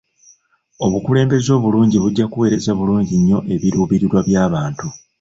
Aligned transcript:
Obukulembeze 0.85 1.49
obulungi 1.57 1.97
bujja 2.03 2.25
kuweereza 2.27 2.71
bulungi 2.79 3.13
nnyo 3.19 3.39
ebiruubirirwa 3.53 4.19
by'abantu. 4.27 4.87